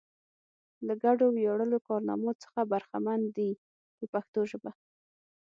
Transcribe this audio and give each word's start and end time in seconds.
له 0.87 0.93
ګډو 1.03 1.25
ویاړلو 1.31 1.77
کارنامو 1.87 2.31
څخه 2.43 2.59
برخمن 2.71 3.21
دي 3.35 3.49
په 3.97 4.03
پښتو 4.13 4.39
ژبه. 4.51 4.71